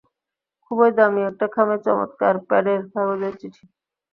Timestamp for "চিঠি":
3.39-3.63